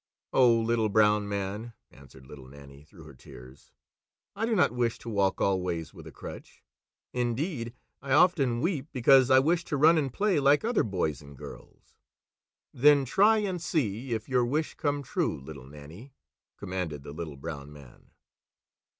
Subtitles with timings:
[0.33, 3.71] "Oh, Little Brown Man!" answered Little Nannie through her tears,
[4.35, 6.63] "I do not wish to walk always with a crutch;
[7.13, 11.37] indeed, I often weep because I wish to run and play like other boys and
[11.37, 11.93] girls."
[12.73, 16.15] "Then try and see if your wish come true, Little Nannie,"
[16.57, 18.09] commanded the Little Brown Man.